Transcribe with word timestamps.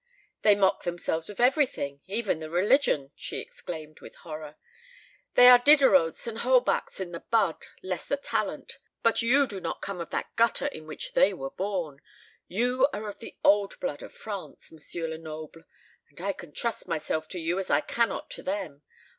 "They 0.41 0.55
mock 0.55 0.81
themselves 0.83 1.29
of 1.29 1.39
everything 1.39 2.01
even 2.07 2.39
the 2.39 2.49
religion!" 2.49 3.11
she 3.15 3.37
exclaimed, 3.39 3.99
with 3.99 4.15
horror. 4.15 4.55
"They 5.35 5.47
are 5.47 5.59
Diderots 5.59 6.25
and 6.25 6.39
Holbachs 6.39 6.99
in 6.99 7.11
the 7.11 7.19
bud, 7.19 7.67
less 7.83 8.05
the 8.07 8.17
talent. 8.17 8.79
But 9.03 9.21
you 9.21 9.45
do 9.45 9.59
not 9.61 9.79
come 9.83 10.01
of 10.01 10.09
that 10.09 10.35
gutter 10.35 10.65
in 10.65 10.87
which 10.87 11.13
they 11.13 11.35
were 11.35 11.51
born. 11.51 12.01
You 12.47 12.87
are 12.91 13.07
of 13.09 13.19
the 13.19 13.37
old 13.43 13.79
blood 13.79 14.01
of 14.01 14.11
France, 14.11 14.73
M. 14.73 14.79
Lenoble, 15.03 15.61
and 16.09 16.19
I 16.19 16.33
can 16.33 16.51
trust 16.51 16.87
myself 16.87 17.27
to 17.27 17.39
you 17.39 17.59
as 17.59 17.69
I 17.69 17.81
cannot 17.81 18.31
to 18.31 18.41
them. 18.41 18.81